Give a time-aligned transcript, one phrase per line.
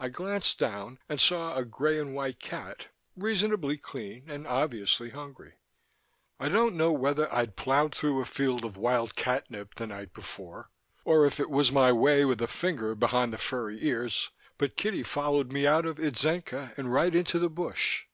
[0.00, 5.60] I glanced down and saw a grey and white cat, reasonably clean and obviously hungry.
[6.40, 10.70] I don't know whether I'd ploughed through a field of wild catnip the night before
[11.04, 15.04] or if it was my way with a finger behind the furry ears, but Kitty
[15.04, 18.06] followed me out of Itzenca and right into the bush.